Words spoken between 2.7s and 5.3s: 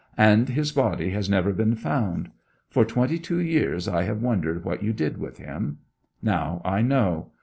For twenty two years I have wondered what you did